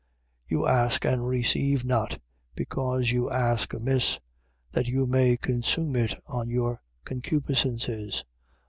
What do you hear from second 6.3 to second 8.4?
your concupiscences.